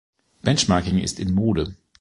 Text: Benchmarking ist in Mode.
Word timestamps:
Benchmarking 0.41 0.97
ist 0.97 1.19
in 1.19 1.31
Mode. 1.31 1.75